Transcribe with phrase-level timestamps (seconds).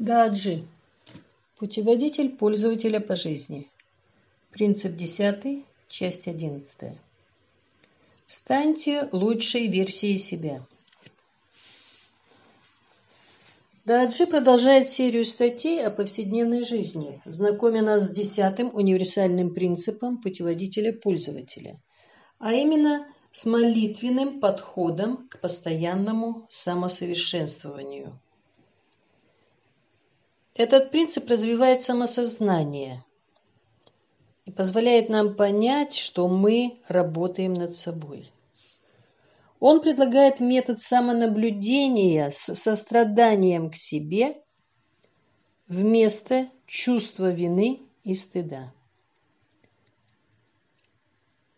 [0.00, 0.66] Даджи.
[1.58, 3.68] Путеводитель пользователя по жизни.
[4.50, 6.94] Принцип 10, часть 11.
[8.24, 10.64] Станьте лучшей версией себя.
[13.84, 21.78] Даджи продолжает серию статей о повседневной жизни, знакомя нас с десятым универсальным принципом путеводителя пользователя,
[22.38, 28.18] а именно с молитвенным подходом к постоянному самосовершенствованию.
[30.54, 33.04] Этот принцип развивает самосознание
[34.44, 38.30] и позволяет нам понять, что мы работаем над собой.
[39.60, 44.42] Он предлагает метод самонаблюдения с состраданием к себе
[45.68, 48.72] вместо чувства вины и стыда.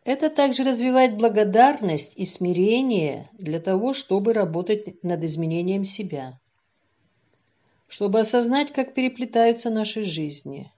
[0.04, 6.40] Это также развивает благодарность и смирение для того, чтобы работать над изменением себя
[7.92, 10.72] чтобы осознать, как переплетаются наши жизни,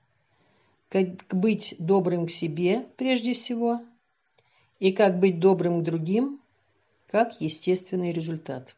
[0.88, 3.80] как быть добрым к себе прежде всего,
[4.80, 6.40] и как быть добрым к другим,
[7.06, 8.74] как естественный результат.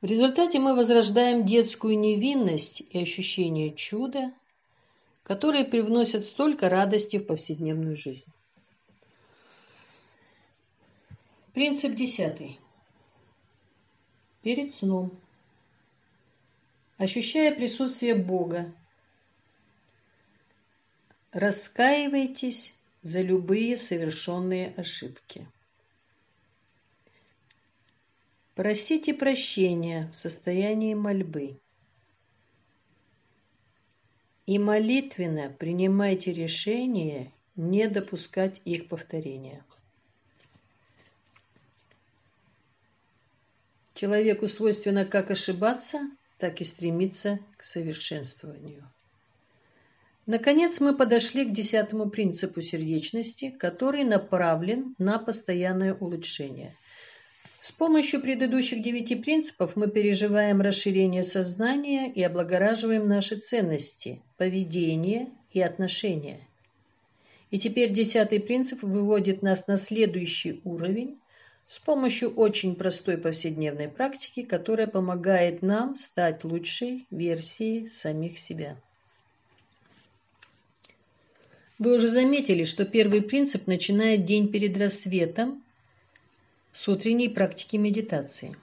[0.00, 4.32] В результате мы возрождаем детскую невинность и ощущение чуда,
[5.24, 8.32] которые привносят столько радости в повседневную жизнь.
[11.52, 12.58] Принцип десятый.
[14.40, 15.12] Перед сном
[16.98, 18.72] ощущая присутствие Бога.
[21.32, 25.46] Раскаивайтесь за любые совершенные ошибки.
[28.54, 31.58] Просите прощения в состоянии мольбы.
[34.46, 39.64] И молитвенно принимайте решение не допускать их повторения.
[43.94, 46.00] Человеку свойственно как ошибаться,
[46.38, 48.88] так и стремиться к совершенствованию.
[50.26, 56.74] Наконец мы подошли к десятому принципу сердечности, который направлен на постоянное улучшение.
[57.60, 65.60] С помощью предыдущих девяти принципов мы переживаем расширение сознания и облагораживаем наши ценности, поведение и
[65.60, 66.40] отношения.
[67.50, 71.18] И теперь десятый принцип выводит нас на следующий уровень,
[71.66, 78.76] с помощью очень простой повседневной практики, которая помогает нам стать лучшей версией самих себя.
[81.78, 85.64] Вы уже заметили, что первый принцип начинает день перед рассветом
[86.72, 88.56] с утренней практики медитации.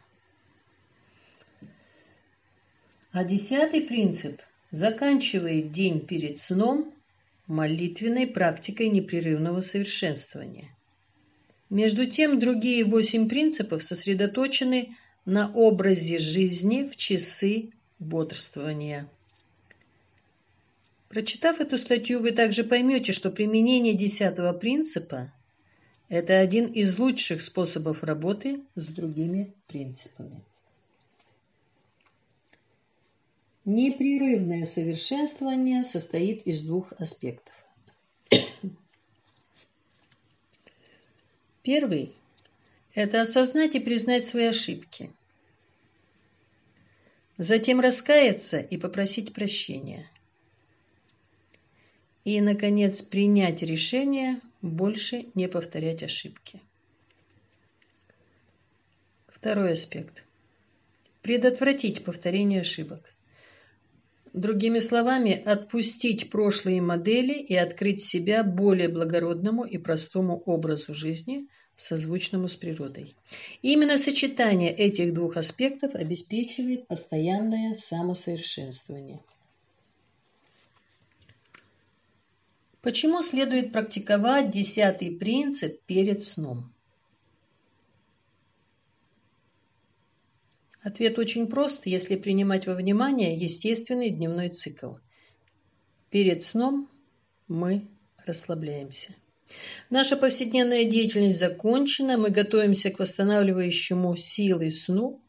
[3.11, 6.93] А десятый принцип заканчивает день перед сном
[7.47, 10.69] молитвенной практикой непрерывного совершенствования–
[11.71, 14.95] между тем, другие восемь принципов сосредоточены
[15.25, 19.09] на образе жизни в часы бодрствования.
[21.07, 25.33] Прочитав эту статью, вы также поймете, что применение десятого принципа–
[26.09, 30.43] это один из лучших способов работы с другими принципами.
[33.63, 37.53] Непрерывное совершенствование состоит из двух аспектов.
[41.63, 42.15] Первый–
[42.93, 45.11] это осознать и признать свои ошибки.
[47.37, 50.09] Затем раскаяться и попросить прощения.
[52.23, 56.61] И, наконец, принять решение больше не повторять ошибки.
[59.27, 60.23] Второй аспект.
[61.21, 63.11] Предотвратить повторение ошибок.
[64.33, 72.47] Другими словами, отпустить прошлые модели и открыть себя более благородному и простому образу жизни, созвучному
[72.47, 73.13] с природой.
[73.61, 79.19] Именно сочетание этих двух аспектов обеспечивает постоянное самосовершенствование.
[82.81, 86.73] Почему следует практиковать десятый принцип перед сном?
[90.81, 94.95] Ответ очень прост, если принимать во внимание естественный дневной цикл.
[96.09, 96.89] Перед сном
[97.47, 97.87] мы
[98.25, 99.15] расслабляемся.
[99.91, 105.21] Наша повседневная деятельность закончена, мы готовимся к восстанавливающему силы сну.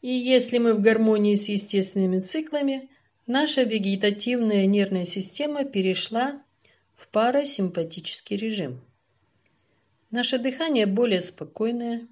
[0.00, 2.88] И если мы в гармонии с естественными циклами,
[3.26, 6.42] наша вегетативная нервная система перешла
[6.94, 8.80] в парасимпатический режим.
[10.10, 12.08] Наше дыхание более спокойное,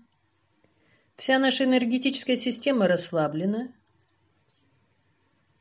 [1.19, 3.73] Вся наша энергетическая система расслаблена,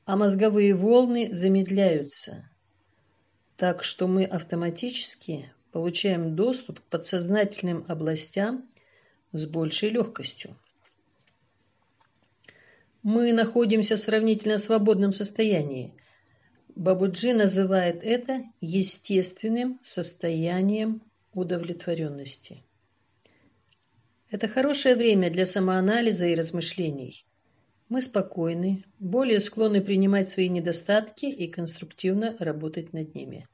[0.05, 2.47] а мозговые волны замедляются,
[3.55, 8.69] так что мы автоматически получаем доступ к подсознательным областям
[9.31, 10.55] с большей легкостью.
[13.01, 15.95] мы находимся в сравнительно свободном состоянии.
[16.75, 21.01] Бабуджи называет это естественным состоянием
[21.33, 22.66] удовлетворенности.
[24.29, 27.25] Это хорошее время для самоанализа и размышлений.
[27.87, 33.47] Мы спокойны, более склонны принимать свои недостатки и конструктивно работать над ними.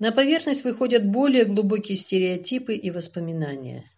[0.00, 3.88] На поверхность выходят более глубокие стереотипы и воспоминания.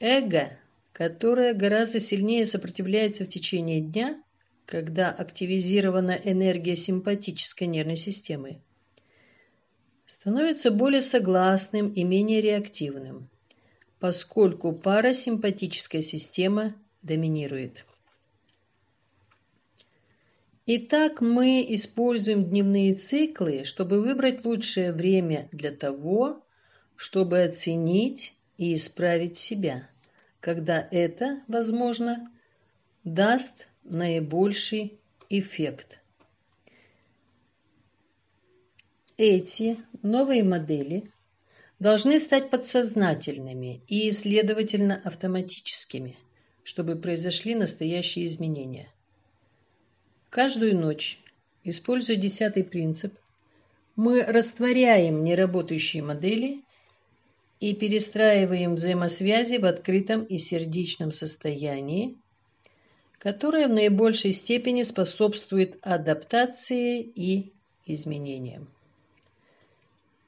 [0.00, 0.58] Эго,
[0.92, 4.20] которое гораздо сильнее сопротивляется в течение дня,
[4.66, 8.60] когда активизирована энергия симпатической нервной системы,
[10.04, 13.28] становится более согласным и менее реактивным,
[14.00, 17.84] поскольку парасимпатическая система доминирует.
[20.66, 26.44] Итак, мы используем дневные циклы, чтобы выбрать лучшее время для того,
[26.94, 29.88] чтобы оценить и исправить себя,
[30.40, 32.30] когда это, возможно,
[33.02, 34.98] даст наибольший
[35.30, 35.98] эффект.
[39.16, 41.10] Эти новые модели
[41.78, 46.16] должны стать подсознательными и, следовательно, автоматическими,
[46.64, 48.88] чтобы произошли настоящие изменения.
[50.30, 51.18] Каждую ночь,
[51.64, 53.14] используя десятый принцип,
[53.96, 56.62] мы растворяем неработающие модели
[57.60, 62.16] и перестраиваем взаимосвязи в открытом и сердечном состоянии,
[63.18, 67.52] которое в наибольшей степени способствует адаптации и
[67.86, 68.68] изменениям.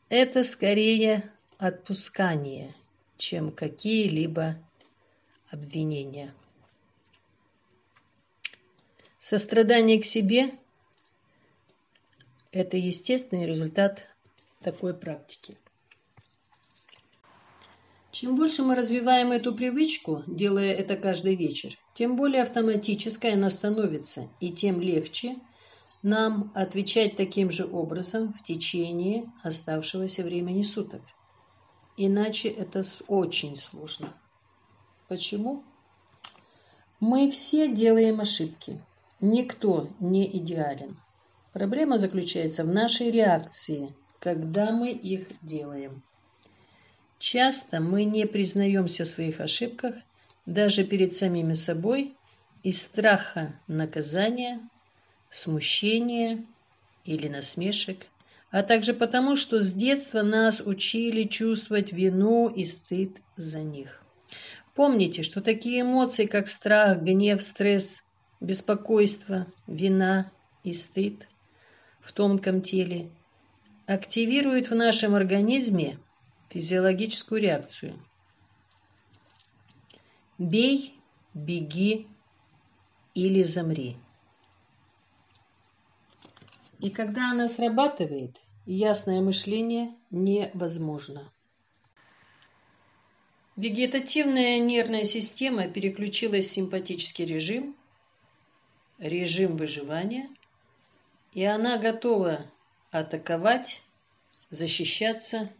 [0.08, 1.30] Это скорее
[1.60, 2.74] отпускание,
[3.18, 4.56] чем какие-либо
[5.50, 6.34] обвинения.
[9.18, 10.58] Сострадание к себе–
[12.52, 14.08] это естественный результат
[14.62, 15.58] такой практики.
[18.10, 24.30] Чем больше мы развиваем эту привычку, делая это каждый вечер, тем более автоматической она становится,
[24.40, 25.36] и тем легче
[26.02, 31.02] нам отвечать таким же образом в течение оставшегося времени суток.
[32.02, 34.14] Иначе это очень сложно.
[35.06, 35.62] Почему?
[36.98, 38.82] Мы все делаем ошибки.
[39.20, 40.96] Никто не идеален.
[41.52, 46.02] Проблема заключается в нашей реакции, когда мы их делаем.
[47.18, 49.94] Часто мы не признаемся в своих ошибках
[50.46, 52.16] даже перед самими собой
[52.62, 54.66] из страха наказания,
[55.28, 56.46] смущения
[57.04, 58.06] или насмешек,
[58.50, 64.02] а также потому, что с детства нас учили чувствовать вину и стыд за них.
[64.74, 68.02] Помните, что такие эмоции, как страх, гнев, стресс,
[68.40, 70.32] беспокойство, вина
[70.64, 71.28] и стыд
[72.00, 73.10] в тонком теле
[73.86, 75.98] активируют в нашем организме
[76.50, 78.00] физиологическую реакцию.
[80.38, 80.98] Бей,
[81.34, 82.06] беги
[83.14, 83.96] или замри.
[86.80, 91.30] И когда она срабатывает, ясное мышление невозможно.
[93.56, 97.76] Вегетативная нервная система переключилась в симпатический режим,
[98.98, 100.30] режим выживания,
[101.34, 102.46] и она готова
[102.90, 103.82] атаковать,
[104.48, 105.50] защищаться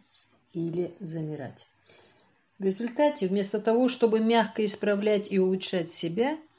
[0.53, 1.67] или замирать.
[2.57, 6.39] В результате, вместо того, чтобы мягко исправлять и улучшать себя–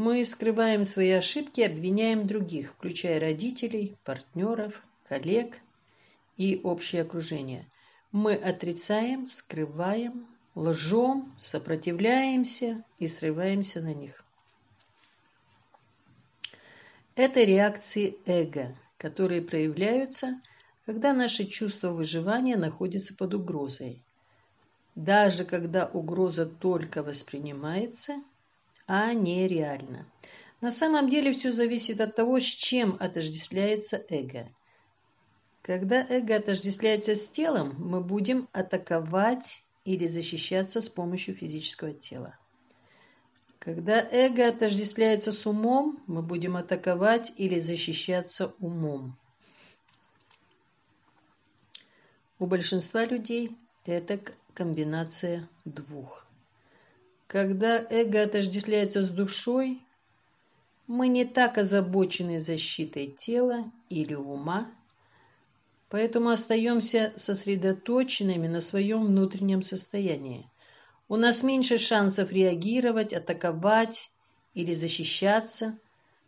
[0.00, 5.58] мы скрываем свои ошибки, обвиняем других, включая родителей, партнеров, коллег
[6.38, 7.66] и общее окружение.
[8.10, 14.24] Мы отрицаем, скрываем, лжем, сопротивляемся и срываемся на них.
[17.14, 20.40] Это реакции эго, которые проявляются,
[20.86, 24.02] когда наше чувство выживания находится под угрозой.
[24.94, 28.22] Даже когда угроза только воспринимается–
[28.92, 30.04] а не реально.
[30.60, 34.48] На самом деле все зависит от того, с чем отождествляется эго.
[35.62, 42.36] Когда эго отождествляется с телом, мы будем атаковать или защищаться с помощью физического тела.
[43.60, 49.16] Когда эго отождествляется с умом, мы будем атаковать или защищаться умом.
[52.40, 53.56] У большинства людей
[53.86, 54.18] это
[54.52, 56.26] комбинация двух.
[57.30, 59.80] Когда эго отождествляется с душой,
[60.88, 64.68] мы не так озабочены защитой тела или ума,
[65.90, 70.50] поэтому остаемся сосредоточенными на своем внутреннем состоянии.
[71.08, 74.10] У нас меньше шансов реагировать, атаковать
[74.54, 75.78] или защищаться,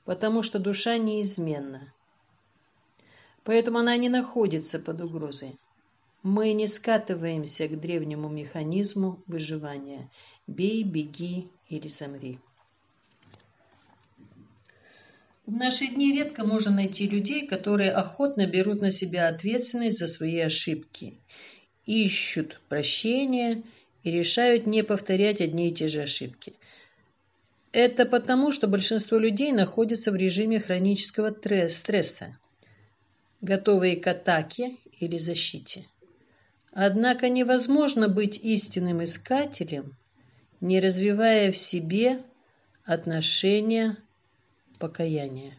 [0.04, 1.92] потому что душа неизменна.
[3.42, 5.58] Поэтому она не находится под угрозой.
[6.22, 10.08] Мы не скатываемся к древнему механизму выживания–
[10.46, 12.38] бей, беги или замри.
[15.46, 20.38] В наши дни редко можно найти людей, которые охотно берут на себя ответственность за свои
[20.38, 21.14] ошибки,
[21.84, 23.62] ищут прощения
[24.04, 26.54] и решают не повторять одни и те же ошибки.
[27.72, 31.34] Это потому, что большинство людей находятся в режиме хронического
[31.68, 32.38] стресса,
[33.40, 35.86] готовые к атаке или защите.
[36.70, 39.96] Однако невозможно быть истинным искателем,
[40.62, 42.22] не развивая в себе
[42.84, 43.96] отношения
[44.78, 45.58] покаяния.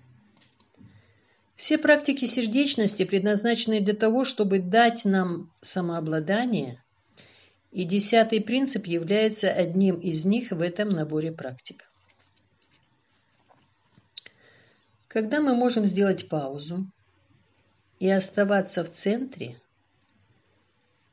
[1.55, 6.81] Все практики сердечности предназначены для того, чтобы дать нам самообладание,
[7.71, 11.83] и десятый принцип является одним из них в этом наборе практик.
[15.09, 16.87] Когда мы можем сделать паузу
[17.99, 19.59] и оставаться в центре,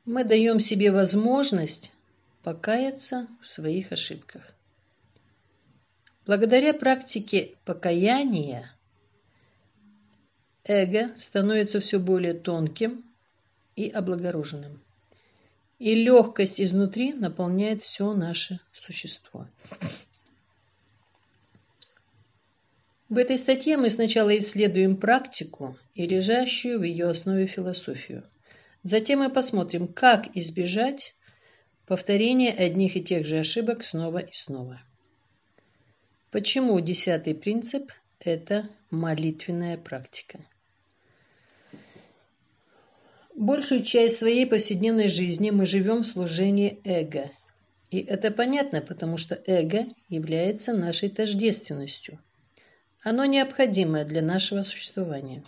[0.05, 1.91] мы даем себе возможность
[2.43, 4.53] покаяться в своих ошибках.
[6.25, 8.71] Благодаря практике покаяния
[10.63, 13.03] эго становится все более тонким
[13.75, 14.79] и облагороженным.
[15.79, 19.47] И легкость изнутри наполняет все наше существо.
[23.09, 28.23] В этой статье мы сначала исследуем практику и лежащую в ее основе философию.
[28.83, 31.13] Затем мы посмотрим, как избежать
[31.85, 34.81] повторения одних и тех же ошибок снова и снова.
[36.31, 40.39] Почему десятый принцип– это молитвенная практика?
[43.35, 47.31] Большую часть своей повседневной жизни мы живем в служении эго.
[47.89, 52.19] И это понятно, потому что эго является нашей тождественностью.
[53.03, 55.43] Оно необходимое для нашего существования.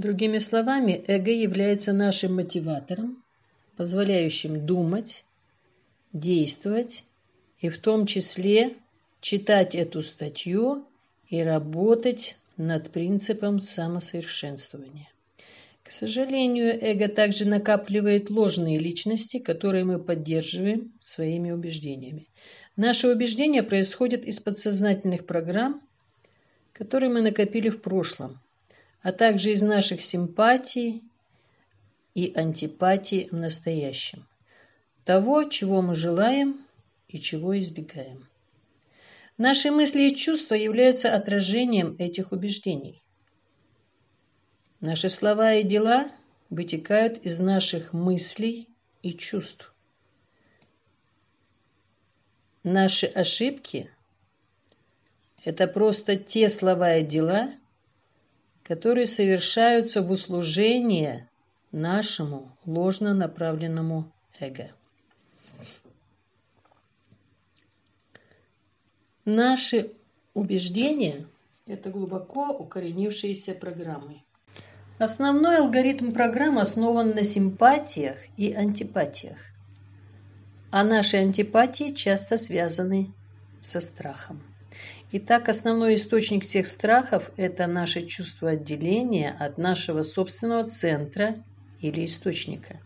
[0.00, 3.22] Другими словами, эго является нашим мотиватором,
[3.76, 5.26] позволяющим думать,
[6.14, 7.04] действовать
[7.58, 8.76] и в том числе
[9.20, 10.86] читать эту статью
[11.28, 15.10] и работать над принципом самосовершенствования.
[15.82, 22.26] К сожалению, эго также накапливает ложные личности, которые мы поддерживаем своими убеждениями.
[22.74, 25.82] Наши убеждения происходят из подсознательных программ,
[26.72, 28.40] которые мы накопили в прошлом,
[29.02, 31.02] а также из наших симпатий
[32.14, 34.26] и антипатий в настоящем.
[35.04, 36.64] Того, чего мы желаем
[37.08, 38.28] и чего избегаем.
[39.38, 43.02] Наши мысли и чувства являются отражением этих убеждений.
[44.80, 46.10] Наши слова и дела
[46.50, 48.68] вытекают из наших мыслей
[49.02, 49.72] и чувств.
[52.62, 53.90] Наши ошибки–
[55.44, 57.50] это просто те слова и дела,
[58.70, 61.28] которые совершаются в услужение
[61.72, 64.70] нашему ложно направленному эго.
[69.24, 69.90] Наши
[70.34, 71.26] убеждения–
[71.66, 74.22] это глубоко укоренившиеся программы.
[75.00, 79.38] Основной алгоритм программы основан на симпатиях и антипатиях.
[80.70, 83.12] А наши антипатии часто связаны
[83.62, 84.40] со страхом.
[85.12, 91.42] Итак, основной источник всех страхов– это наше чувство отделения от нашего собственного центра
[91.80, 92.78] или источника.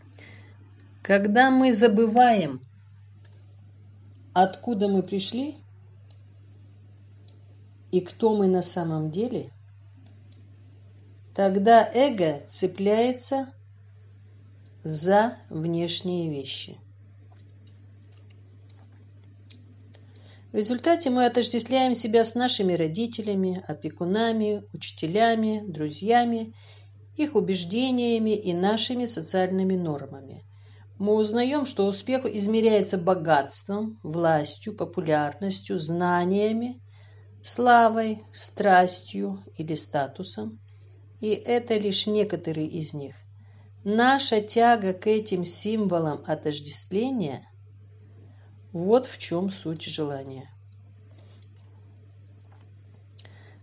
[1.03, 2.61] Когда мы забываем,
[4.33, 5.57] откуда мы пришли,
[7.91, 9.51] и кто мы на самом деле,
[11.35, 13.53] тогда эго цепляется
[14.83, 16.79] за внешние вещи.
[20.55, 26.53] В результате мы отождествляем себя с нашими родителями, опекунами, учителями, друзьями,
[27.17, 30.45] их убеждениями и нашими социальными нормами.
[30.97, 36.79] Мы узнаем, что успех измеряется богатством, властью, популярностью, знаниями,
[37.43, 40.61] славой, страстью или статусом,
[41.19, 43.17] и это лишь некоторые из них.
[43.83, 47.45] Наша тяга к этим символам отождествления–
[48.75, 50.49] вот в чем суть желания.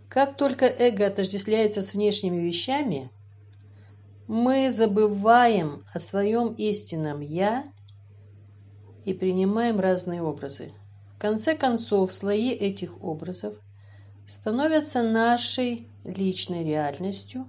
[0.09, 3.11] Как только эго отождествляется с внешними вещами,
[4.27, 7.65] мы забываем о своем истинном «я»
[9.05, 10.73] и принимаем разные образы.
[11.17, 13.55] В конце концов, слои этих образов–
[14.27, 17.47] становятся нашей личной реальностью,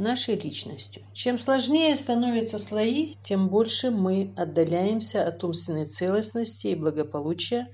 [0.00, 1.02] нашей личностью.
[1.12, 7.68] Чем сложнее становятся слои, тем больше мы отдаляемся от умственной целостности и благополучия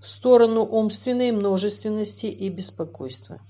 [0.00, 3.40] в сторону умственной множественности и беспокойства.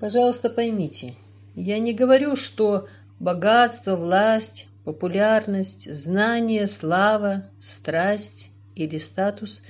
[0.00, 1.14] Пожалуйста, поймите,
[1.54, 2.88] я не говорю, что
[3.20, 9.62] богатство, власть, популярность, знание, слава, страсть или статус,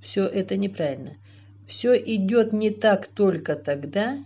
[0.00, 1.16] все это неправильно.
[1.68, 4.24] Все идет не так только тогда,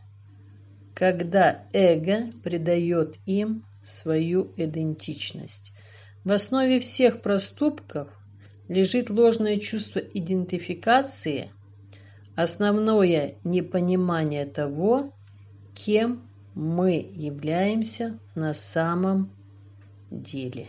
[0.94, 5.72] когда эго придает им свою идентичность.
[6.22, 8.06] В основе всех проступков
[8.68, 11.50] лежит ложное чувство идентификации,
[12.37, 15.12] основное непонимание того,
[15.75, 16.22] кем
[16.54, 19.32] мы являемся на самом
[20.12, 20.68] деле.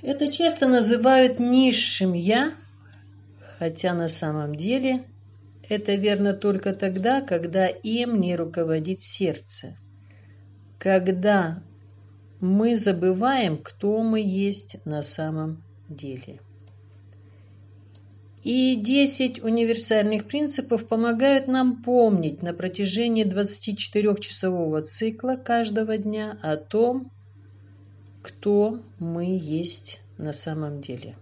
[0.00, 2.54] Это часто называют низшим «я»,
[3.62, 5.04] хотя на самом деле
[5.68, 9.76] это верно только тогда, когда им не руководит сердце.
[10.80, 11.62] Когда
[12.40, 16.40] мы забываем, кто мы есть на самом деле.
[18.42, 27.12] И 10 универсальных принципов помогают нам помнить на протяжении 24-часового цикла каждого дня о том,
[28.22, 31.14] кто мы есть на самом деле.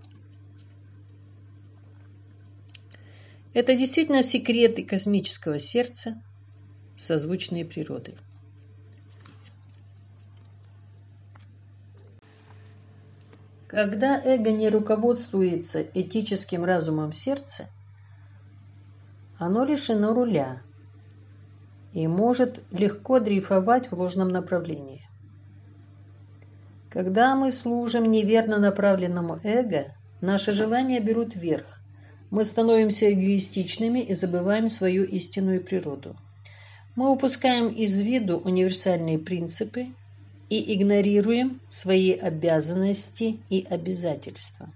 [3.52, 6.23] Это действительно секреты космического сердца,
[6.97, 8.14] созвучные природы.
[13.66, 17.69] Когда эго не руководствуется этическим разумом сердца,
[19.38, 20.61] оно лишено руля
[21.92, 25.09] и может легко дрейфовать в ложном направлении.
[26.88, 31.79] Когда мы служим неверно направленному эго, наши желания берут верх.
[32.30, 36.16] Мы становимся эгоистичными и забываем свою истинную природу.
[36.94, 39.88] Мы упускаем из виду универсальные принципы
[40.49, 44.72] и игнорируем свои обязанности и обязательства.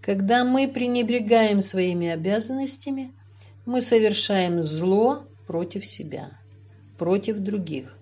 [0.00, 3.12] Когда мы пренебрегаем своими обязанностями,
[3.66, 6.30] мы совершаем зло против себя,
[6.96, 7.96] против других,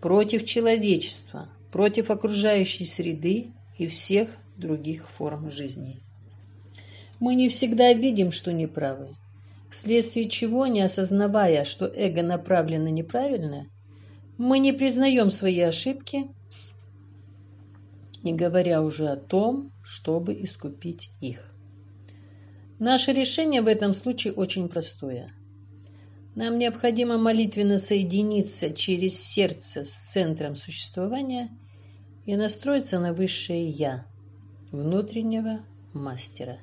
[0.00, 6.00] против человечества, против окружающей среды и всех других форм жизни.
[7.18, 9.16] Мы не всегда видим, что неправы,
[9.70, 13.66] вследствие чего, не осознавая, что эго направлено неправильно,
[14.36, 16.28] мы не признаем свои ошибки,
[18.22, 21.50] не говоря уже о том, чтобы искупить их.
[22.78, 25.32] Наше решение в этом случае очень простое.
[26.34, 31.48] Нам необходимо молитвенно соединиться через сердце с центром существования
[32.26, 34.04] и настроиться на высшее «Я»
[34.70, 35.60] внутреннего
[35.94, 36.58] мастера.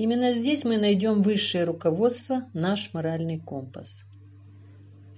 [0.00, 4.02] Именно здесь мы найдем высшее руководство, наш моральный компас.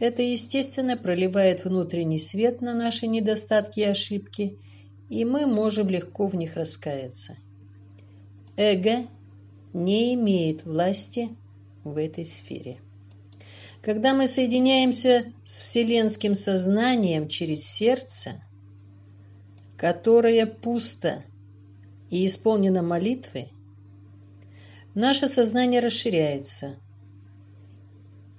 [0.01, 4.59] Это, естественно, проливает внутренний свет на наши недостатки и ошибки,
[5.09, 7.37] и мы можем легко в них раскаяться.
[8.57, 9.07] Эго
[9.73, 11.29] не имеет власти
[11.85, 12.79] в этой сфере.
[13.83, 18.43] Когда мы соединяемся с вселенским сознанием через сердце,
[19.77, 21.23] которое пусто
[22.11, 23.53] и исполнено молитвой,
[24.95, 26.77] наше сознание расширяется,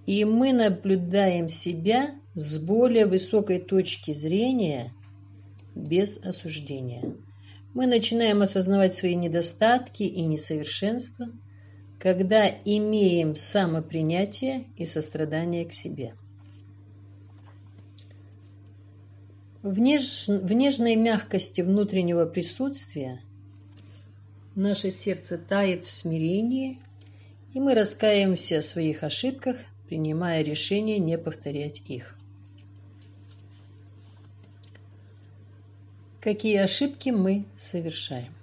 [0.05, 4.93] и мы наблюдаем себя с более высокой точки зрения
[5.75, 7.15] без осуждения.
[7.73, 11.29] Мы начинаем осознавать свои недостатки и несовершенства–
[12.03, 16.15] когда имеем самопринятие и сострадание к себе.
[19.61, 20.27] В, неж...
[20.27, 23.21] в нежной мягкости внутреннего присутствия
[24.55, 26.79] наше сердце тает в смирении,
[27.53, 32.17] и мы раскаиваемся в своих ошибках, принимая решение не повторять их.
[36.19, 38.33] Какие ошибки мы совершаем?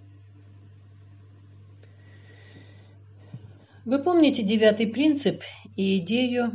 [3.86, 5.42] Вы помните девятый принцип
[5.76, 6.52] и идею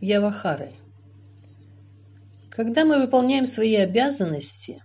[0.00, 0.72] Явахары?
[2.50, 4.82] Когда мы выполняем свои обязанности,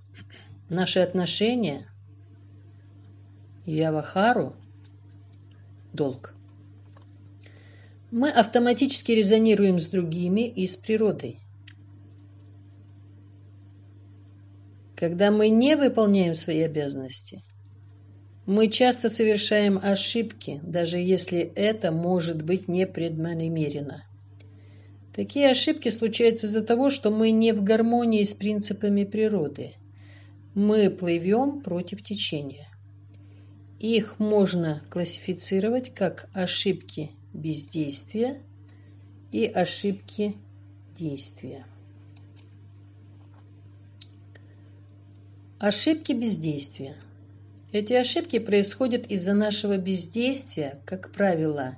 [0.70, 1.88] наши отношения,
[3.70, 4.56] Явахару–
[5.94, 6.34] долг.
[8.10, 11.40] Мы автоматически резонируем с другими и с природой.
[14.96, 17.44] Когда мы не выполняем свои обязанности,
[18.48, 24.04] мы часто совершаем ошибки, даже если это может быть непреднамеренно.
[25.16, 29.74] Такие ошибки случаются из-за того, что мы не в гармонии с принципами природы.
[30.56, 32.69] Мы плывем против течения.
[33.80, 38.42] Их можно классифицировать как ошибки бездействия
[39.32, 40.36] и ошибки
[40.98, 41.66] действия.
[45.60, 46.96] Ошибки бездействия–
[47.72, 51.78] эти ошибки происходят из-за нашего бездействия, как правило,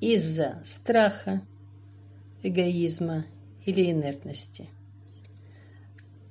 [0.00, 1.42] из-за страха,
[2.44, 3.26] эгоизма
[3.64, 4.68] или инертности.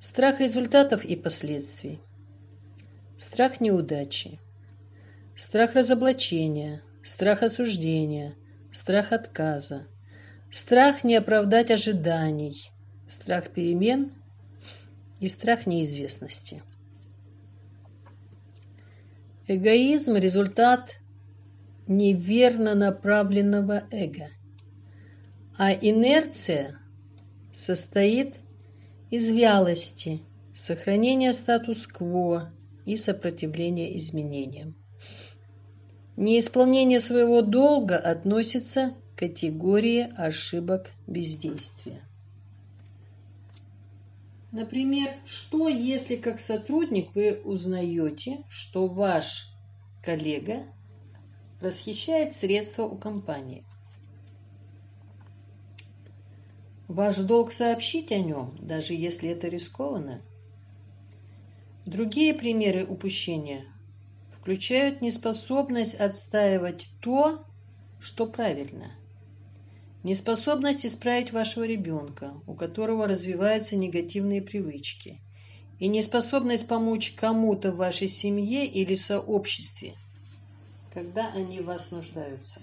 [0.00, 2.00] Страх результатов и последствий.
[3.18, 4.40] Страх неудачи.
[5.36, 8.34] Страх разоблачения, страх осуждения,
[8.72, 9.86] страх отказа,
[10.50, 12.70] страх не оправдать ожиданий,
[13.06, 14.12] страх перемен
[15.20, 16.62] и страх неизвестности.
[19.46, 20.96] Эгоизм– результат
[21.86, 24.30] неверно направленного эго,
[25.56, 26.80] а инерция
[27.52, 28.34] состоит
[29.10, 30.22] из вялости,
[30.52, 32.52] сохранения статус-кво
[32.86, 34.74] и сопротивления изменениям.
[36.16, 42.00] Неисполнение своего долга относится к категории ошибок бездействия.
[44.50, 49.46] Например, что если как сотрудник вы узнаете, что ваш
[50.02, 50.64] коллега
[51.60, 53.62] расхищает средства у компании?
[56.88, 60.22] Ваш долг сообщить о нем, даже если это рискованно.
[61.84, 63.66] Другие примеры упущения
[64.46, 67.44] включают неспособность отстаивать то,
[67.98, 68.94] что правильно.
[70.04, 75.18] Неспособность исправить вашего ребенка, у которого развиваются негативные привычки.
[75.80, 79.96] И неспособность помочь кому-то в вашей семье или сообществе,
[80.94, 82.60] когда они в вас нуждаются.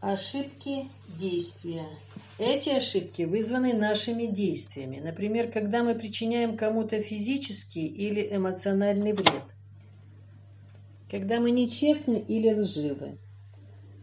[0.00, 1.86] Ошибки действия.
[2.38, 5.00] Эти ошибки вызваны нашими действиями.
[5.00, 9.42] Например, когда мы причиняем кому-то физический или эмоциональный вред.
[11.10, 13.16] Когда мы нечестны или лживы.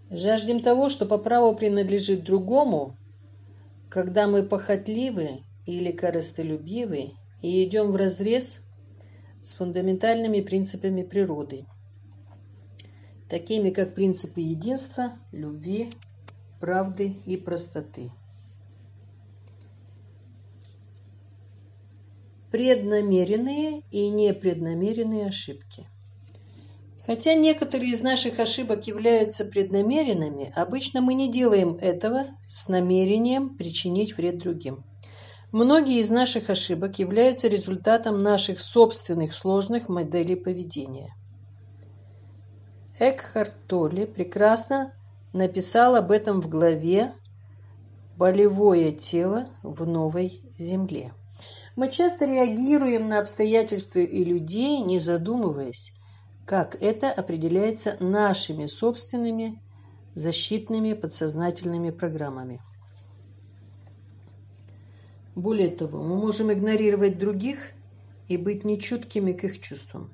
[0.10, 2.98] Жаждем того, что по праву принадлежит другому,
[3.90, 7.12] когда мы похотливы или корыстолюбивы
[7.44, 8.64] и идем вразрез
[9.44, 11.66] с фундаментальными принципами природы
[13.34, 15.90] такими как принципы единства, любви,
[16.60, 18.12] правды и простоты.
[22.52, 25.88] Преднамеренные и непреднамеренные ошибки.
[27.08, 34.16] Хотя некоторые из наших ошибок являются преднамеренными, обычно мы не делаем этого с намерением причинить
[34.16, 34.84] вред другим.
[35.52, 41.16] Многие из наших ошибок являются результатом наших собственных сложных моделей поведения–
[43.00, 44.94] Экхарт Толли прекрасно
[45.34, 47.12] написал об этом в главе
[48.18, 51.12] «Болевое тело в новой земле».
[51.76, 55.92] Мы часто реагируем на обстоятельства и людей, не задумываясь,
[56.46, 59.60] как это определяется нашими собственными
[60.14, 62.62] защитными подсознательными программами.
[65.34, 67.72] Более того, мы можем игнорировать других
[68.28, 70.12] и быть нечуткими к их чувствам.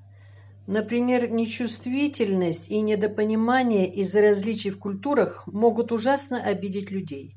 [0.70, 7.34] Например, нечувствительность и недопонимание из-за различий в культурах могут ужасно обидеть людей.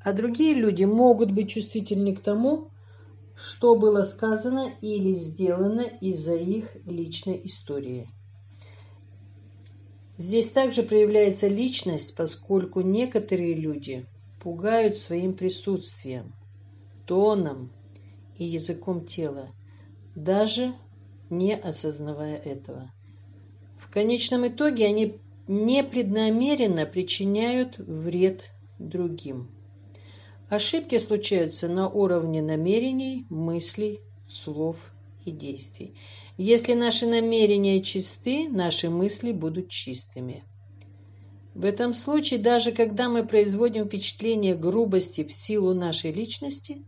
[0.00, 2.72] А другие люди могут быть чувствительны к тому,
[3.36, 8.10] что было сказано или сделано из-за их личной истории.
[10.16, 14.04] Здесь также проявляется личность, поскольку некоторые люди
[14.42, 16.34] пугают своим присутствием,
[17.06, 17.70] тоном
[18.36, 19.50] и языком тела,
[20.16, 20.74] даже
[21.30, 22.90] не осознавая этого.
[23.78, 28.44] В конечном итоге они непреднамеренно причиняют вред
[28.78, 29.48] другим.
[30.48, 34.92] Ошибки случаются на уровне намерений, мыслей, слов
[35.24, 35.94] и действий.
[36.36, 40.44] Если наши намерения чисты, наши мысли будут чистыми.
[41.54, 46.84] В этом случае, даже когда мы производим впечатление грубости в силу нашей личности,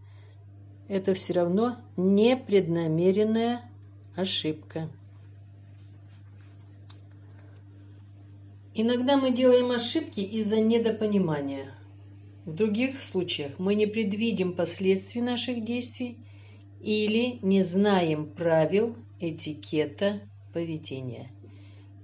[0.87, 3.69] это все равно непреднамеренная
[4.16, 4.88] ошибка.
[8.75, 11.75] Иногда мы делаем ошибки из-за недопонимания.
[12.44, 16.16] В других случаях мы не предвидим последствий наших действий
[16.81, 20.20] или не знаем правил этикета
[20.53, 21.31] поведения.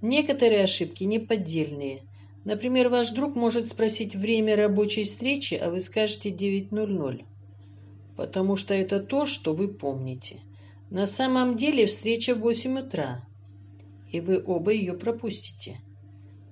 [0.03, 2.03] Некоторые ошибки неподдельные.
[2.45, 7.25] Например, ваш друг может спросить время рабочей встречи, а вы скажете 9.00,
[8.17, 10.37] потому что это то, что вы помните.
[10.91, 13.27] На самом деле встреча в 8 утра,
[14.11, 15.81] и вы оба ее пропустите.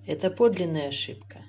[0.07, 1.43] Это подлинная ошибка.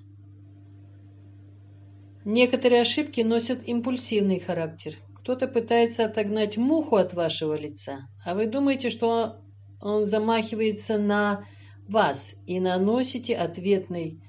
[2.24, 4.98] Некоторые ошибки носят импульсивный характер.
[5.15, 9.41] Кто-то пытается отогнать муху от вашего лица, а вы думаете, что
[9.82, 11.48] он замахивается на
[11.88, 14.21] вас и наносите ответный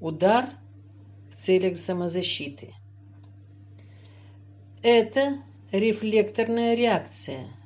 [0.00, 0.50] удар
[1.30, 2.72] в целях самозащиты.
[4.82, 7.48] Это рефлекторная реакция–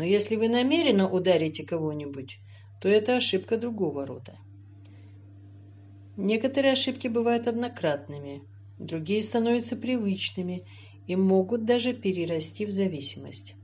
[0.00, 2.38] но если вы намеренно ударите кого-нибудь,
[2.80, 4.38] то это ошибка другого рода.
[6.16, 8.42] Некоторые ошибки бывают однократными,
[8.78, 10.64] другие становятся привычными
[11.06, 13.56] и могут даже перерасти в зависимость.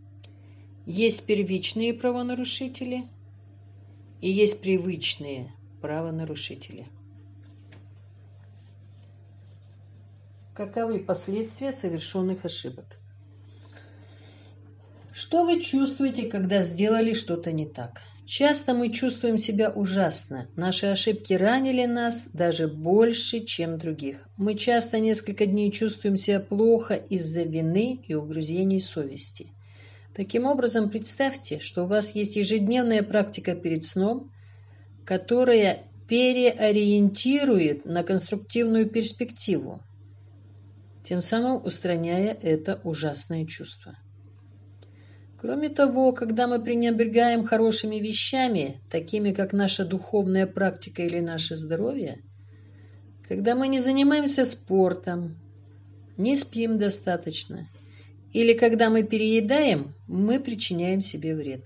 [0.85, 3.05] Есть первичные правонарушители,
[4.21, 6.87] и есть привычные правонарушители.
[10.53, 13.01] Каковы последствия совершенных ошибок?
[15.19, 18.03] Что вы чувствуете, когда сделали что-то не так?
[18.27, 20.47] Часто мы чувствуем себя ужасно.
[20.57, 24.29] Наши ошибки ранили нас даже больше, чем других.
[24.37, 29.47] Мы часто несколько дней чувствуем себя плохо из-за вины и угрызений совести.
[30.15, 34.31] Таким образом, представьте, что у вас есть ежедневная практика перед сном,
[35.07, 39.81] которая переориентирует на конструктивную перспективу,
[41.05, 43.97] тем самым устраняя это ужасное чувство.
[45.47, 52.19] Кроме того, когда мы пренебрегаем хорошими вещами, такими как наша духовная практика или наше здоровье,
[53.29, 55.37] когда мы не занимаемся спортом,
[56.17, 57.69] не спим достаточно,
[58.33, 61.65] или когда мы переедаем, мы причиняем себе вред.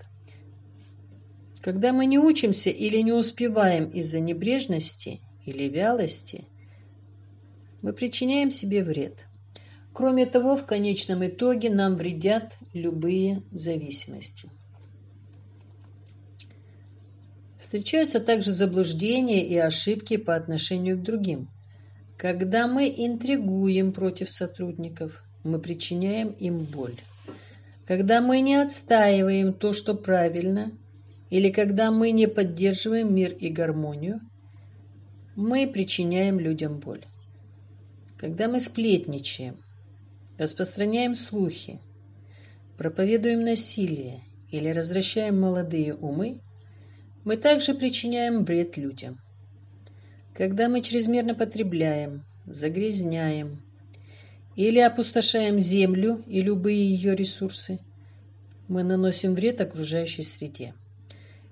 [1.59, 6.45] Когда мы не учимся или не успеваем из-за небрежности или вялости,
[7.81, 9.25] мы причиняем себе вред.
[9.93, 14.49] Кроме того, в конечном итоге нам вредят любые зависимости.
[17.59, 21.49] Встречаются также заблуждения и ошибки по отношению к другим.
[22.17, 27.01] Когда мы интригуем против сотрудников, мы причиняем им боль.
[27.85, 30.71] Когда мы не отстаиваем то, что правильно,
[31.29, 34.21] или когда мы не поддерживаем мир и гармонию,
[35.35, 37.05] мы причиняем людям боль.
[38.17, 39.57] Когда мы сплетничаем,
[40.41, 41.79] распространяем слухи,
[42.75, 46.41] проповедуем насилие или развращаем молодые умы,
[47.23, 49.19] мы также причиняем вред людям.
[50.33, 53.61] Когда мы чрезмерно потребляем, загрязняем
[54.55, 57.77] или опустошаем землю и любые ее ресурсы,
[58.67, 60.73] мы наносим вред окружающей среде.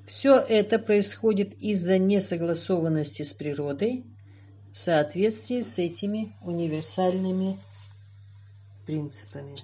[0.07, 4.03] Все это происходит из-за несогласованности с природой
[4.71, 7.59] в соответствии с этими универсальными
[8.89, 9.55] принципами.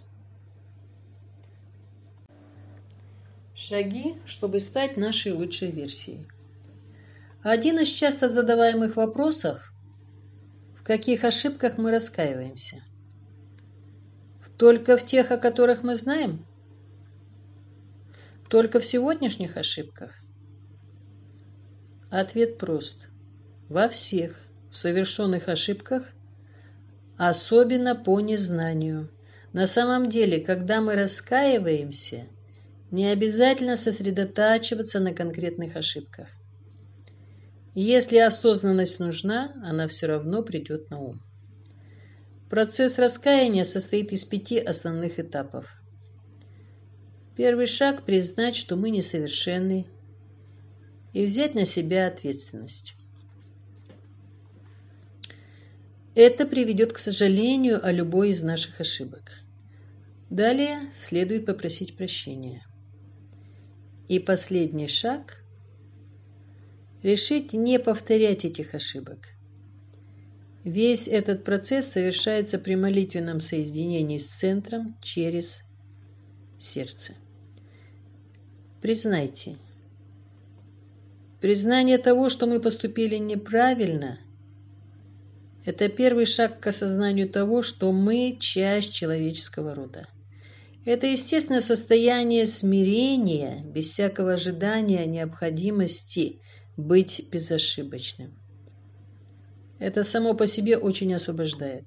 [3.56, 6.28] Шаги, чтобы стать нашей лучшей версией.
[7.42, 9.74] Один из часто задаваемых вопросов–
[10.80, 12.84] в каких ошибках мы раскаиваемся?
[14.58, 16.46] Только в тех, о которых мы знаем?
[18.48, 20.12] Только в сегодняшних ошибках?
[22.12, 23.08] Ответ прост.
[23.70, 26.04] Во всех совершенных ошибках,
[27.18, 29.10] особенно по незнанию.
[29.56, 32.28] На самом деле, когда мы раскаиваемся,
[32.92, 36.28] не обязательно сосредотачиваться на конкретных ошибках.
[37.74, 41.22] Если осознанность нужна, она все равно придет на ум.
[42.50, 45.82] Процесс раскаяния состоит из пяти основных этапов.
[47.38, 49.88] Первый шаг– признать, что мы несовершенны,
[51.14, 52.94] и взять на себя ответственность.
[56.14, 59.45] Это приведет к сожалению о любой из наших ошибок.
[60.30, 62.66] Далее следует попросить прощения.
[64.08, 65.44] И последний шаг–
[67.04, 69.30] решить не повторять этих ошибок.
[70.64, 75.64] Весь этот процесс совершается при молитвенном соединении с центром через
[76.58, 77.14] сердце.
[78.82, 79.58] Признайте,
[81.40, 84.20] признание того, что мы поступили неправильно–
[85.66, 90.08] это первый шаг к осознанию того, что мы часть человеческого рода.
[90.86, 96.40] Это естественное состояние смирения, без всякого ожидания необходимости
[96.78, 98.36] быть безошибочным.
[99.80, 101.86] Это само по себе очень освобождает.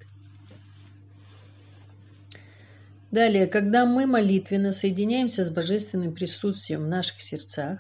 [3.12, 7.78] Далее, когда мы молитвенно соединяемся с божественным присутствием в наших сердцах,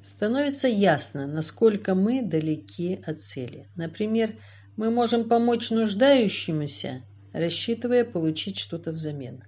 [0.00, 3.68] становится ясно, насколько мы далеки от цели.
[3.74, 4.36] Например,
[4.76, 9.42] мы можем помочь нуждающемуся, рассчитывая получить что-то взамен.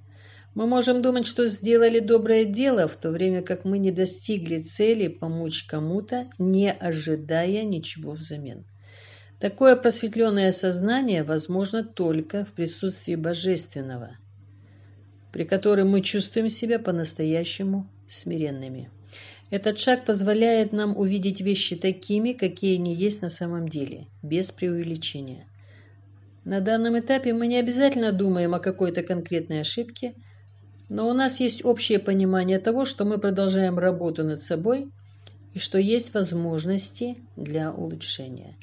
[0.56, 5.06] Мы можем думать, что сделали доброе дело, в то время как мы не достигли цели
[5.06, 8.64] помочь кому-то, не ожидая ничего взамен.
[9.38, 14.16] Такое просветленное сознание возможно только в присутствии Божественного,
[15.30, 18.88] при котором мы чувствуем себя по-настоящему смиренными.
[19.50, 25.44] Этот шаг позволяет нам увидеть вещи такими, какие они есть на самом деле, без преувеличения.
[26.44, 30.14] На данном этапе мы не обязательно думаем о какой-то конкретной ошибке,
[30.88, 34.90] но у нас есть общее понимание того, что мы продолжаем работу над собой
[35.54, 38.56] и что есть возможности для улучшения.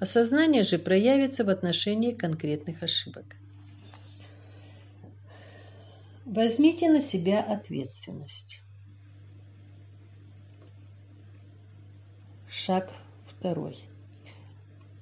[0.00, 3.24] Осознание же проявится в отношении конкретных ошибок.
[6.24, 8.60] Возьмите на себя ответственность.
[12.48, 12.90] Шаг
[13.26, 13.78] второй.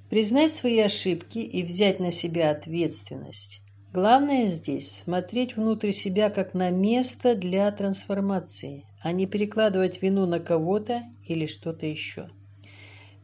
[0.08, 3.60] Признать свои ошибки и взять на себя ответственность.
[3.96, 10.38] Главное здесь смотреть внутрь себя как на место для трансформации, а не перекладывать вину на
[10.38, 12.28] кого-то или что-то еще.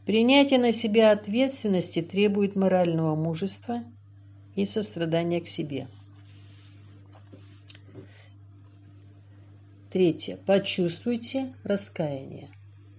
[0.07, 3.85] Принятие на себя ответственности требует морального мужества
[4.57, 5.89] и сострадания к себе.
[9.91, 10.39] Третье.
[10.47, 12.49] Почувствуйте раскаяние.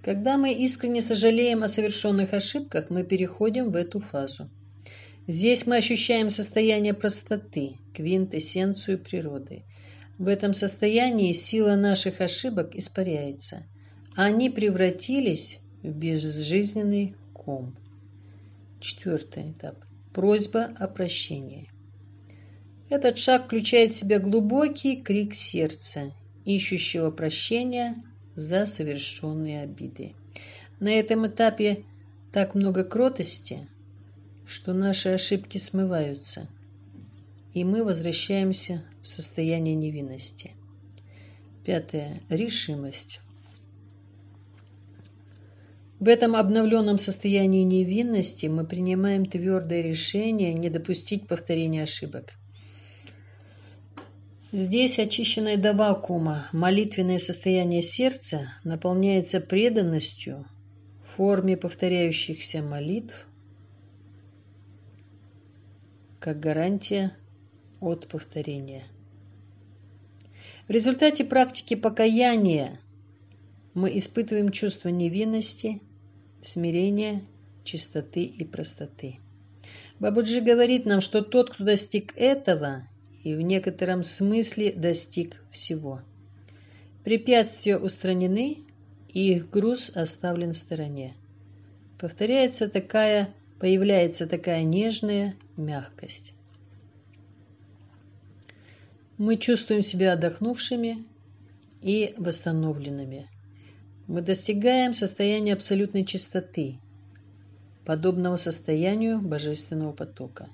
[0.03, 4.47] Когда мы искренне сожалеем о совершенных ошибках, мы переходим в эту фазу.
[5.27, 9.63] Здесь мы ощущаем состояние простоты, квинтэссенцию природы.
[10.17, 13.63] В этом состоянии сила наших ошибок испаряется.
[14.15, 17.73] Они превратились в безжизненный ком.
[18.81, 19.77] Четвертый этап.
[20.13, 21.71] Просьба о прощении.
[22.89, 27.95] Этот шаг включает в себя глубокий крик сердца, ищущего прощения
[28.35, 30.15] за совершенные обиды.
[30.81, 31.85] На этом этапе
[32.33, 33.69] так много кротости,
[34.53, 36.47] что наши ошибки смываются,
[37.55, 40.51] и мы возвращаемся в состояние невинности.
[41.65, 42.21] Пятое.
[42.29, 43.19] Решимость.
[45.99, 52.33] В этом обновленном состоянии невинности мы принимаем твердое решение не допустить повторения ошибок.
[54.51, 60.45] Здесь, очищенное до вакуума, молитвенное состояние сердца наполняется преданностью
[61.03, 63.27] в форме повторяющихся молитв,
[66.23, 67.11] как гарантия
[67.81, 68.85] от повторения.
[70.69, 72.79] В результате практики покаяния
[73.73, 75.81] мы испытываем чувство невинности,
[76.41, 77.23] смирения,
[77.65, 79.17] чистоты и простоты.
[79.99, 82.87] Бабуджи говорит нам, что тот, кто достиг этого,
[83.25, 85.99] и в некотором смысле достиг всего.
[87.03, 88.59] Препятствия устранены,
[89.09, 91.15] и их груз оставлен в стороне.
[91.99, 96.33] Повторяется такая, появляется такая нежная мягкость.
[99.17, 101.05] Мы чувствуем себя отдохнувшими
[101.81, 103.29] и восстановленными.
[104.07, 106.77] Мы достигаем состояния абсолютной чистоты,
[107.85, 110.49] подобного состоянию божественного потока.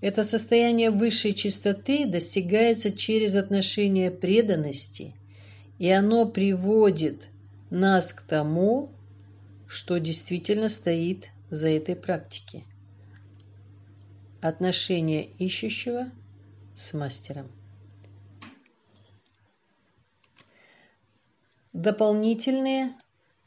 [0.00, 5.14] Это состояние высшей чистоты достигается через отношение преданности,
[5.78, 7.28] и оно приводит
[7.70, 8.90] нас к тому,
[9.68, 12.64] что действительно стоит за этой практикой.
[14.40, 16.10] Отношение ищущего
[16.74, 17.52] с мастером.
[21.74, 22.94] Дополнительные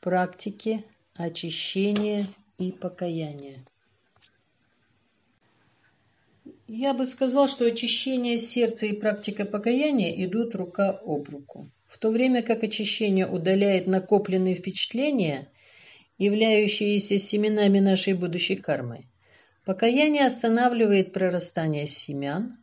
[0.02, 2.28] практики очищения
[2.60, 3.65] и покаяния.
[6.68, 11.72] Я бы сказал, что очищение сердца и практика покаяния идут рука об руку.
[11.88, 15.50] В то время как очищение удаляет накопленные впечатления,
[16.17, 19.06] являющиеся семенами нашей будущей кармы,
[19.65, 22.58] покаяние останавливает прорастание семян,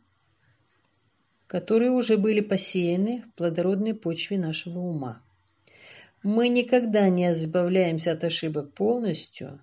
[1.47, 5.21] которые уже были посеяны в плодородной почве нашего ума.
[6.23, 9.59] Мы никогда не избавляемся от ошибок полностью,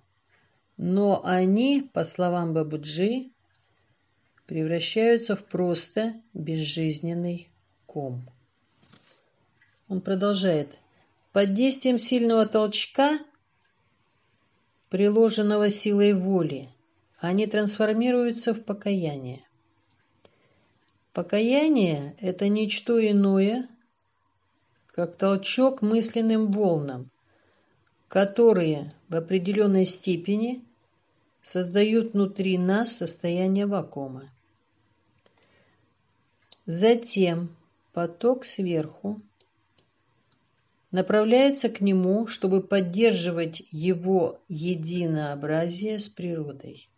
[0.77, 3.31] но они, по словам Бабуджи,
[4.45, 7.49] превращаются в просто безжизненный
[7.85, 8.29] ком.
[9.89, 10.69] Он продолжает.
[11.33, 13.19] Под действием сильного толчка,
[14.91, 16.69] приложенного силой воли,
[17.17, 19.41] они трансформируются в покаяние.
[21.13, 23.69] Покаяние– это ничто иное,
[24.87, 27.09] как толчок мысленным волнам,
[28.09, 30.61] которые в определенной степени
[31.41, 34.29] создают внутри нас состояние вакуума.
[36.65, 37.55] Затем
[37.93, 39.21] поток сверху
[40.91, 46.89] направляется к нему, чтобы поддерживать его единообразие с природой.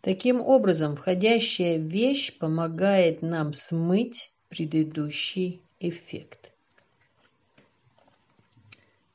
[0.00, 6.52] Таким образом, входящая вещь помогает нам смыть предыдущий эффект.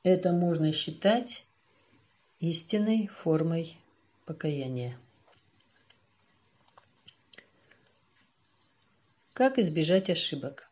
[0.03, 1.45] Это можно считать
[2.39, 3.77] истинной формой
[4.25, 4.97] покаяния.
[9.33, 10.70] Как избежать ошибок?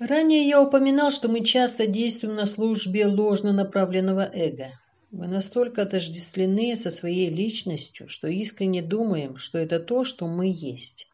[0.00, 4.72] Ранее я упоминал, что мы часто действуем на службе ложно направленного эго.
[5.10, 11.06] Мы настолько отождествлены со своей личностью, что искренне думаем, что это то, что мы есть.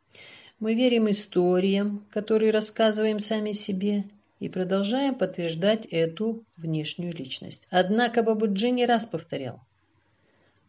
[0.61, 4.05] Мы верим историям, которые рассказываем сами себе,
[4.39, 7.67] и продолжаем подтверждать эту внешнюю личность.
[7.71, 9.59] Однако Бабуджи не раз повторял,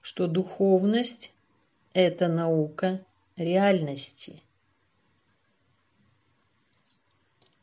[0.02, 1.32] что духовность
[1.94, 3.06] это наука
[3.36, 4.42] реальности.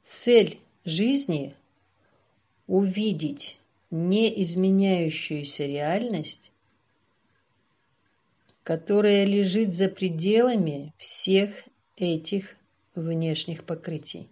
[0.05, 1.57] Цель жизни
[2.67, 3.59] увидеть
[3.91, 6.53] неизменяющуюся реальность,
[8.63, 11.51] которая лежит за пределами всех
[11.97, 12.55] этих
[12.95, 14.29] внешних покрытий.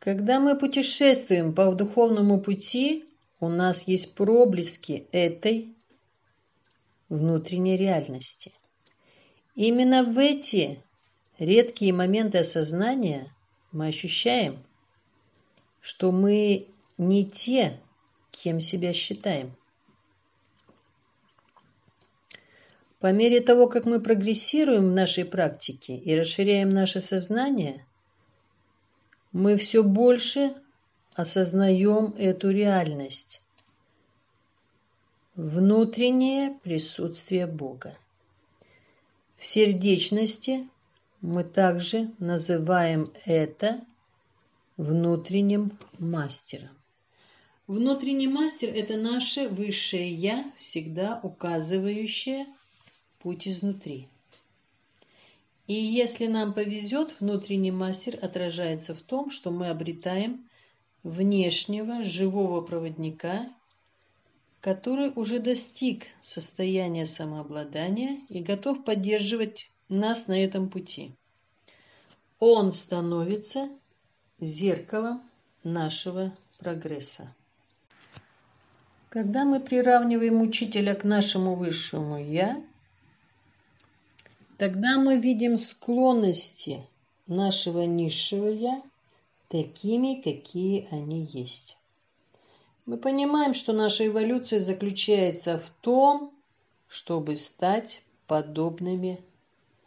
[0.00, 3.04] Когда мы путешествуем по духовному пути,
[3.38, 5.76] у нас есть проблески этой
[7.08, 8.52] внутренней реальности.
[9.54, 10.82] Именно в эти
[11.40, 13.32] редкие моменты осознания
[13.72, 14.62] мы ощущаем,
[15.80, 16.68] что мы
[16.98, 17.80] не те,
[18.30, 19.56] кем себя считаем.
[23.00, 27.86] По мере того, как мы прогрессируем в нашей практике и расширяем наше сознание,
[29.32, 30.54] мы все больше
[31.14, 33.40] осознаем эту реальность.
[35.34, 37.96] Внутреннее присутствие Бога.
[39.38, 40.68] В сердечности
[41.20, 43.84] мы также называем это
[44.76, 46.70] внутренним мастером.
[47.66, 52.46] Внутренний мастер– это наше высшее «я», всегда указывающее
[53.20, 54.08] путь изнутри.
[55.66, 60.48] И если нам повезет, внутренний мастер отражается в том, что мы обретаем
[61.04, 63.48] внешнего живого проводника,
[64.60, 71.12] который уже достиг состояния самообладания и готов поддерживать нас на этом пути.
[72.38, 73.68] Он становится
[74.40, 75.22] зеркалом
[75.62, 77.34] нашего прогресса.
[79.10, 82.62] Когда мы приравниваем учителя к нашему высшему «я»,
[84.56, 86.86] тогда мы видим склонности
[87.26, 88.82] нашего низшего «я»
[89.48, 91.76] такими, какие они есть.
[92.86, 96.32] Мы понимаем, что наша эволюция заключается в том,
[96.86, 99.20] чтобы стать подобными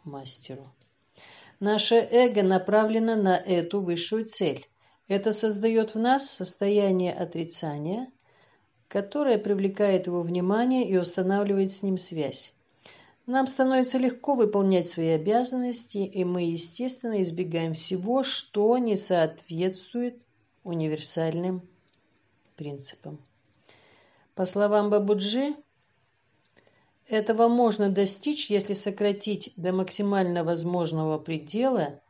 [0.04, 0.64] мастеру.
[1.60, 4.66] Наше эго направлено на эту высшую цель.
[5.08, 8.10] Это создает в нас состояние отрицания,
[8.88, 12.54] которое привлекает его внимание и устанавливает с ним связь.
[13.26, 20.18] Нам становится легко выполнять свои обязанности, и мы, естественно, избегаем всего, что не соответствует
[20.62, 21.62] универсальным
[22.56, 23.18] принципам.
[24.34, 25.54] По словам Бабуджи,
[27.08, 32.00] этого можно достичь, если сократить до максимально возможного предела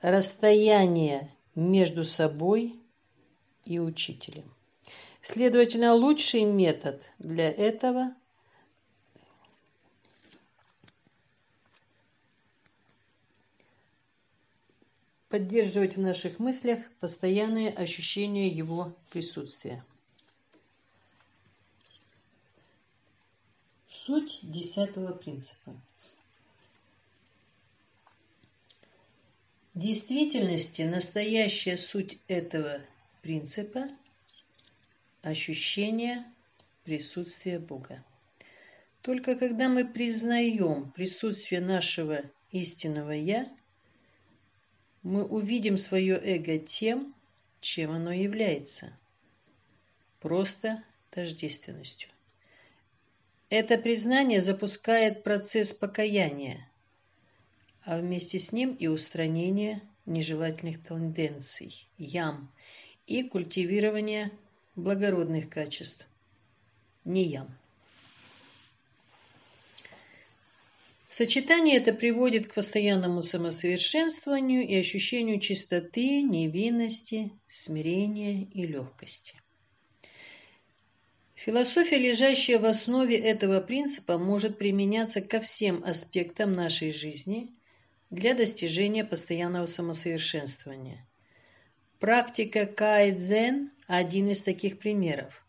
[0.00, 2.78] расстояние между собой
[3.64, 4.44] и учителем.
[5.22, 8.14] Следовательно, лучший метод для этого–
[15.28, 19.84] поддерживать в наших мыслях постоянное ощущение его присутствия.
[23.88, 25.74] Суть десятого принципа.
[29.72, 32.82] В действительности настоящая суть этого
[33.22, 33.88] принципа–
[35.22, 36.24] ощущение
[36.84, 38.04] присутствия Бога.
[39.00, 43.50] Только когда мы признаем присутствие нашего истинного «Я»,
[45.02, 47.14] мы увидим свое эго тем,
[47.62, 48.92] чем оно является.
[50.20, 52.10] Просто тождественностью.
[53.50, 56.68] Это признание запускает процесс покаяния,
[57.82, 62.52] а вместе с ним и устранение нежелательных тенденций, ям,
[63.06, 64.32] и культивирование
[64.76, 66.06] благородных качеств,
[67.06, 67.48] не ям.
[71.08, 79.34] Сочетание это приводит к постоянному самосовершенствованию и ощущению чистоты, невинности, смирения и легкости.
[81.44, 87.52] Философия, лежащая в основе этого принципа, может применяться ко всем аспектам нашей жизни
[88.10, 91.06] для достижения постоянного самосовершенствования.
[92.00, 95.44] Практика кайдзен– один из таких примеров.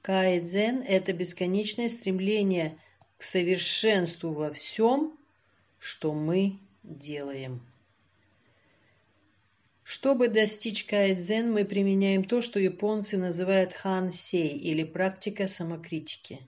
[0.00, 2.78] Кайдзен– это бесконечное стремление
[3.18, 5.14] к совершенству во всем,
[5.78, 7.60] что мы делаем.
[9.84, 16.40] Чтобы достичь кайдзен, мы применяем то, что японцы называют хан-сей или практика самокритики.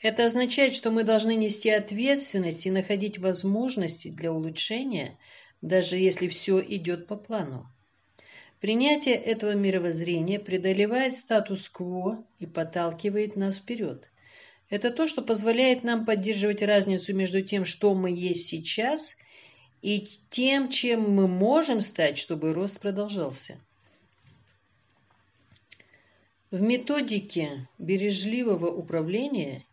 [0.00, 5.18] Это означает, что мы должны нести ответственность и находить возможности для улучшения,
[5.60, 7.66] даже если все идет по плану.
[8.60, 14.08] Принятие этого мировоззрения преодолевает статус-кво и подталкивает нас вперед.
[14.70, 19.16] Это то, что позволяет нам поддерживать разницу между тем, что мы есть сейчас,
[19.84, 23.60] и тем, чем мы можем стать, чтобы рост продолжался.
[26.50, 29.66] В методике бережливого управления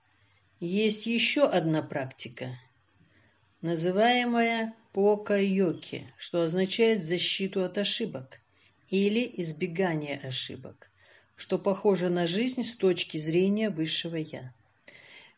[0.59, 2.59] есть еще одна практика,
[3.61, 8.41] называемая покайоки, что означает защиту от ошибок.
[8.89, 10.91] или избегание ошибок,
[11.37, 14.53] что похоже на жизнь с точки зрения высшего «я».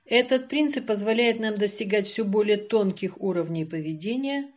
[0.05, 4.51] Этот принцип позволяет нам достигать все более тонких уровней поведения,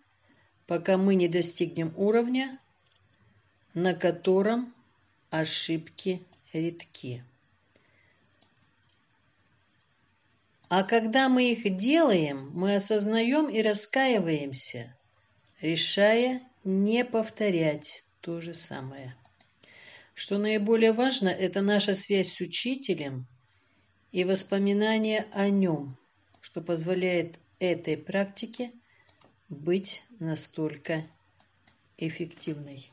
[0.67, 2.59] пока мы не достигнем уровня,
[3.75, 4.75] на котором
[5.31, 7.23] ошибки редки.
[10.69, 14.97] А когда мы их делаем, мы осознаем и раскаиваемся,
[15.61, 19.15] решая не повторять то же самое.
[20.15, 23.27] Что наиболее важно, это наша связь с учителем
[24.11, 25.97] и воспоминания о нем,
[26.41, 28.73] что позволяет этой практике
[29.49, 31.05] быть настолько
[31.97, 32.91] эффективной.